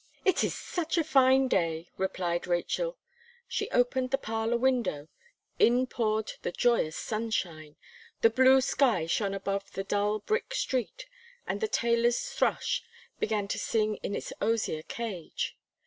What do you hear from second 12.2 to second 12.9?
thrush